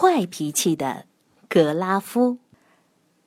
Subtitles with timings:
[0.00, 1.06] 坏脾气的
[1.48, 2.38] 格拉夫。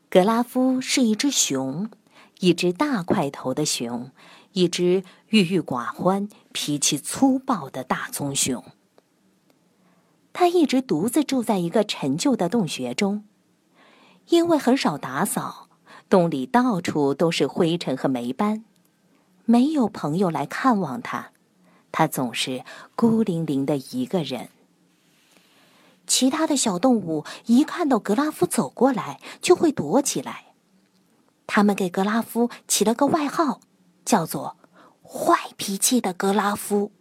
[0.10, 1.92] 格拉夫是一只熊，
[2.40, 4.10] 一只大块头的熊，
[4.54, 8.64] 一只郁郁寡欢、脾气粗暴的大棕熊。
[10.32, 13.26] 他一直独自住在一个陈旧的洞穴中，
[14.30, 15.68] 因为很少打扫，
[16.08, 18.64] 洞里到处都是灰尘和霉斑，
[19.44, 21.32] 没有朋友来看望他，
[21.92, 22.64] 他总是
[22.96, 24.48] 孤零零的一个人。
[26.12, 30.48] 其他的小动物一看到格拉夫走过来，就会躲起来。
[31.48, 33.62] 他们给格拉夫起了个外号，
[34.04, 34.58] 叫做
[35.02, 36.92] “坏脾气的格拉夫”。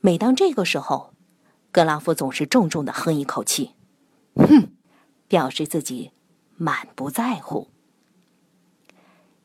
[0.00, 1.12] 每当这个时候，
[1.70, 3.72] 格拉夫总是重重的哼一口气，
[4.34, 4.72] 哼，
[5.28, 6.12] 表示自己
[6.56, 7.68] 满不在乎。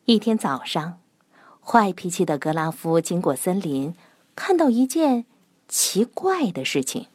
[0.06, 1.02] 一天早上，
[1.60, 3.94] 坏脾气的格拉夫经过森林，
[4.34, 5.26] 看到一件
[5.68, 7.08] 奇怪的事情。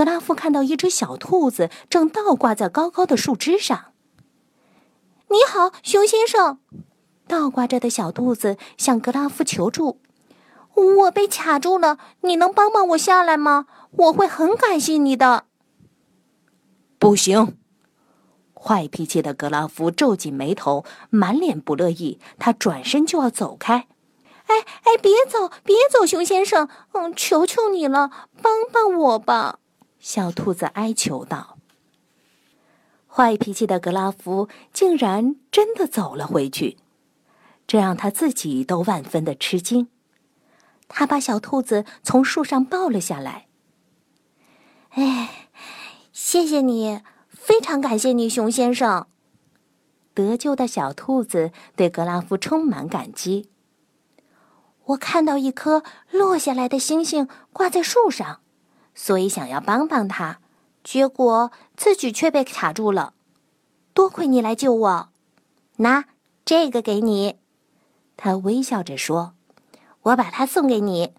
[0.00, 3.92] 格拉夫看到一只小兔子正倒挂在高高的树枝上。
[5.28, 6.58] “你好，熊先生！”
[7.28, 10.00] 倒挂着的小兔子向格拉夫求助。
[10.72, 13.66] “我被卡住了，你能帮帮我下来吗？
[13.90, 15.44] 我会很感谢你的。
[16.98, 17.58] ”“不行！”
[18.58, 22.18] 坏脾气的格拉夫皱紧眉头，满脸不乐意。
[22.38, 23.86] 他转身就要走开。
[24.48, 26.70] “哎哎，别走，别走，熊先生！
[26.92, 29.58] 嗯，求求你了，帮帮我吧！”
[30.00, 31.58] 小兔子哀求道
[33.06, 36.78] ：“坏脾气的格拉夫竟然真的走了回去，
[37.66, 39.88] 这让他自己都万分的吃惊。
[40.88, 43.46] 他把小兔子从树上抱了下来。
[44.90, 45.48] “哎，
[46.12, 49.06] 谢谢你，非常感谢你，熊先生。”
[50.14, 53.48] 得救的小兔子对格拉夫充满感激。
[54.86, 58.40] 我看到一颗落下来的星星挂在树上。
[59.02, 60.40] 所以想要帮帮他，
[60.84, 63.14] 结果自己却被卡住了。
[63.94, 65.08] 多亏你来救我，
[65.76, 66.04] 拿
[66.44, 67.38] 这个给你。
[68.18, 69.32] 他微笑着说
[70.12, 71.14] ：“我把它送给你。”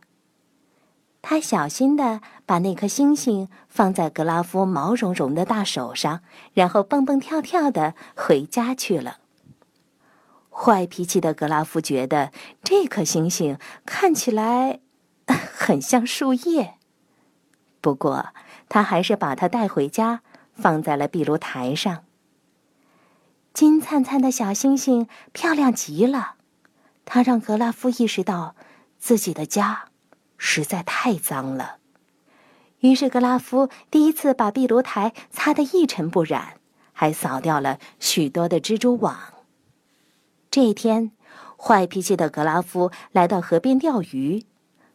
[1.23, 6.21] 他小心的把那颗星星放在格拉夫毛茸茸的大手上，
[6.53, 9.17] 然后蹦蹦跳跳的回家去了。
[10.51, 12.31] 坏脾气的格拉夫觉得
[12.63, 13.57] 这颗星星
[13.87, 14.81] 看起来
[15.25, 16.75] 很像树叶。
[17.81, 18.27] 不过，
[18.69, 20.21] 他还是把它带回家，
[20.53, 22.03] 放在了壁炉台上。
[23.53, 26.35] 金灿灿的小星星漂亮极了，
[27.03, 28.55] 它让格拉夫意识到
[28.97, 29.85] 自己的家
[30.37, 31.77] 实在太脏了。
[32.79, 36.53] 于是，格拉夫第一次把壁炉台擦得一尘不染，
[36.93, 39.17] 还扫掉了许多的蜘蛛网。
[40.49, 41.11] 这一天，
[41.57, 44.45] 坏脾气的格拉夫来到河边钓鱼，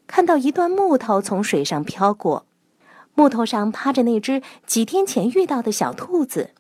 [0.07, 2.47] 看到一段木头从水上飘过。
[3.17, 6.51] 木头上趴着那只几天前遇到的小兔子，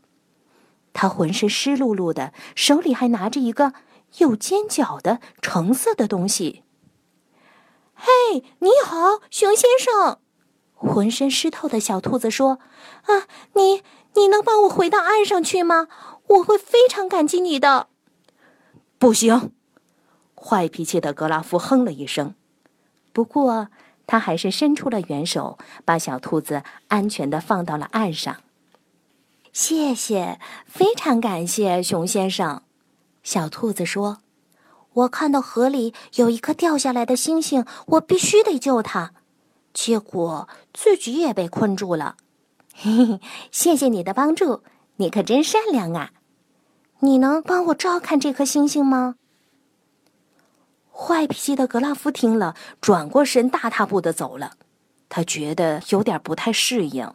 [0.94, 3.74] 它浑身湿漉漉的，手里还拿着一个
[4.16, 6.62] 有尖角的橙色的东西。
[7.92, 10.18] 嘿，你好，熊先生！
[10.72, 12.58] 浑身湿透的小兔子说
[13.04, 13.82] ：“啊，你
[14.14, 15.88] 你能帮我回到岸上去吗？
[16.28, 17.88] 我会非常感激你的。”
[18.98, 19.52] 不行，
[20.34, 22.34] 坏脾气的格拉夫哼了一声。
[23.12, 23.68] 不过。
[24.06, 28.36] 他还是伸出了援手，把小兔子安全的放到了岸上。
[29.52, 32.62] 谢谢，非常感谢，熊先生。
[33.22, 34.18] 小兔子说
[34.92, 39.12] ：“我看到河里有一颗掉下来的星星，我必须得救它，
[39.72, 42.16] 结果自己也被困住了。
[42.74, 44.62] 嘿嘿，谢谢你的帮助，
[44.96, 46.12] 你可真善良啊！
[47.00, 49.16] 你能帮我照看这颗星星吗？”
[50.98, 54.52] 坏脾气的格拉夫听了，转过身，大踏步的走了。
[55.10, 57.12] 他觉得有点不太适应，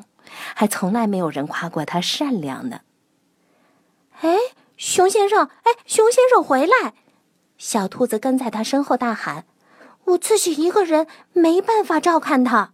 [0.54, 2.82] 还从来没有人夸过他善良呢。
[4.22, 4.38] 哎，
[4.78, 6.94] 熊先生，哎，熊先生回来！
[7.58, 9.46] 小兔子跟在他身后大喊
[10.06, 12.74] ：“我自己一个人没办法照看他。”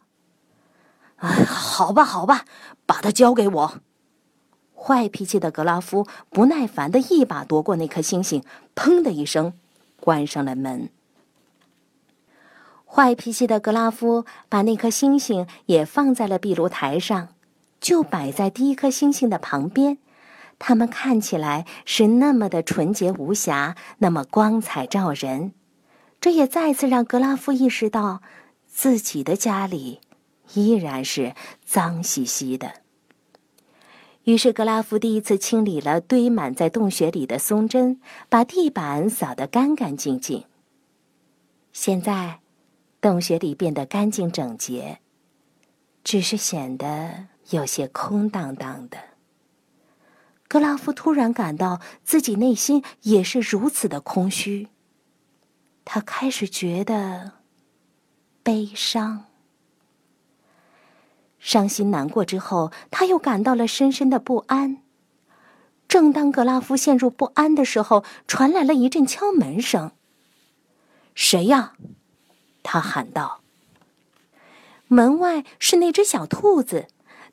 [1.18, 2.44] 哎，好吧，好吧，
[2.86, 3.82] 把它交给我。
[4.76, 8.44] 坏脾气的格拉夫不耐烦的一把夺过那颗星星，
[8.76, 9.54] 砰的一声，
[10.00, 10.90] 关上了门。
[12.90, 17.28] 坏脾气的格拉夫把那颗星星也放在了壁炉台上，
[17.82, 19.98] 就摆在第一颗星星的旁边。
[20.58, 25.52] 它们看起来是那么的纯洁无瑕，那么光彩照人。
[26.20, 28.22] 这也再次让格拉夫意识到，
[28.66, 30.00] 自己的家里
[30.54, 32.74] 依然是脏兮兮的。
[34.24, 40.46] 于是，格拉夫第一次清理了堆满在洞穴里的松针，把地板扫得干干净净。
[41.72, 42.40] 现在。
[43.08, 45.00] 洞穴里变得干净整洁，
[46.04, 48.98] 只是显得有些空荡荡的。
[50.50, 54.68] 格拉夫突然感到自己内心也是如此的空虚，
[55.86, 57.32] 他开始觉得
[58.44, 59.24] 悲伤。
[61.40, 64.84] 伤心难过之后，他又感到了深深的不安。
[65.88, 69.94] 正当格拉夫陷入不安的时候，传来了一阵敲门声。
[71.16, 71.72] “谁呀？”
[72.68, 73.40] 他喊道。
[74.90, 76.88] 门外是那只小兔子，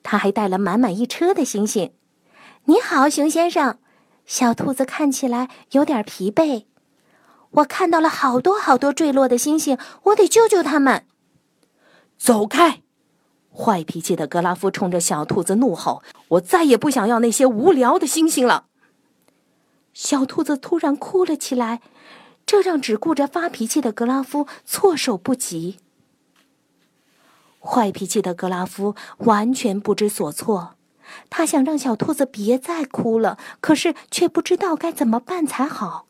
[0.05, 1.93] 它还带了满满一车的星星。
[2.67, 3.79] “你好，熊先生。”
[4.25, 6.67] 小兔子看起来有点疲惫。
[7.51, 11.05] “我看到了好多好多坠落的星星，我得救救他们。”
[12.17, 12.83] 走开！
[13.53, 18.67] 坏脾气的格拉夫冲着小兔子怒吼：“我再也不想要那些无聊的星星了。”
[19.93, 21.81] 小兔子突然哭了起来，
[22.47, 25.79] 这让只顾着发脾气的格拉夫措手不及。
[27.61, 30.77] 坏脾气的格拉夫完全不知所措，
[31.31, 36.07] 他想让小兔子别再哭了，可是却不知道该怎么办才好。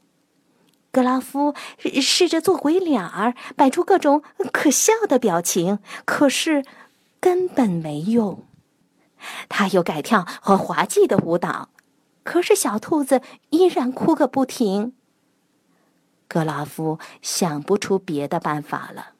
[0.90, 1.54] 格拉夫
[2.00, 4.22] 试着做鬼脸儿，摆出各种
[4.52, 6.64] 可笑的表情，可是。
[7.20, 8.44] 根本没用，
[9.48, 11.70] 他又改跳和滑稽的舞蹈，
[12.22, 14.92] 可是小兔子依然哭个不停。
[16.26, 19.12] 格拉夫想不出别的办法了，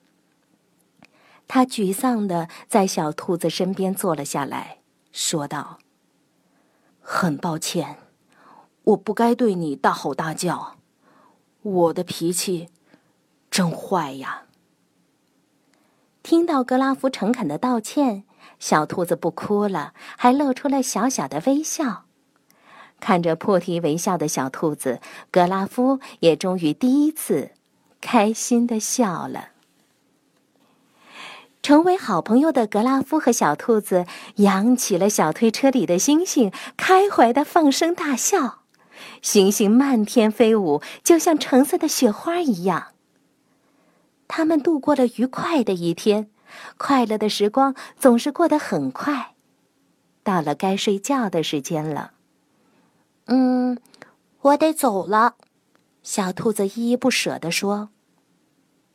[1.46, 4.78] 他沮丧的在小兔子身边坐了下来，
[5.12, 5.78] 说道
[7.00, 7.98] ：“很抱歉，
[8.84, 10.76] 我不该对你大吼大叫，
[11.62, 12.70] 我的脾气
[13.50, 14.44] 真坏呀。”
[16.24, 18.24] 听到格拉夫诚恳的道歉，
[18.58, 22.06] 小兔子不哭了，还露出了小小的微笑。
[23.04, 24.98] 看着破涕为笑的小兔子，
[25.30, 27.50] 格拉夫也终于第一次
[28.00, 29.50] 开心的笑了。
[31.62, 34.06] 成为好朋友的格拉夫和小兔子
[34.36, 38.62] 扬起了小推车里的星星，开怀的放声大笑。
[39.20, 42.92] 星星漫天飞舞，就像橙色的雪花一样。
[44.26, 46.30] 他们度过了愉快的一天，
[46.78, 49.34] 快乐的时光总是过得很快。
[50.22, 52.12] 到了该睡觉的时间了，
[53.26, 53.78] 嗯，
[54.40, 55.36] 我得走了。
[56.02, 57.88] 小兔子依依不舍地说：“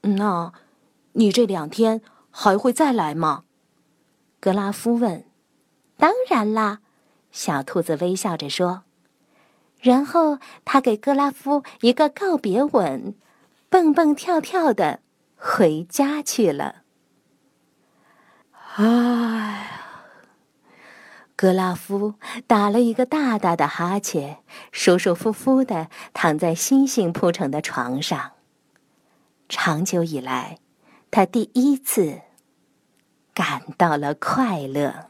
[0.02, 0.54] 那，
[1.14, 3.46] 你这两天还会再来吗？”
[4.40, 5.26] 格拉夫问。
[5.98, 6.80] “当然啦。”
[7.32, 8.84] 小兔子微笑着说。
[9.80, 13.16] 然后他给格拉夫一个告别吻，
[13.70, 15.00] 蹦蹦跳跳的。
[15.36, 16.84] 回家去了。
[18.76, 19.89] 哎呀，
[21.40, 22.16] 格拉夫
[22.48, 24.40] 打了一个大大的哈欠，
[24.74, 28.32] 舒舒服服的躺在星星铺成的床上。
[29.48, 30.58] 长久以来，
[31.10, 32.20] 他第一次
[33.34, 35.09] 感到了快乐。